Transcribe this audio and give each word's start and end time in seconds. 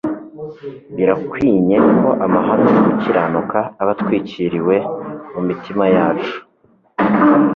birakwinye 0.95 1.77
ko 1.97 2.07
amahame 2.25 2.69
yo 2.75 2.81
gukiranuka 2.87 3.59
aba 3.81 3.91
atwikiriwe 3.95 4.75
mu 5.33 5.41
mitima 5.47 5.85
yacu. 5.95 6.35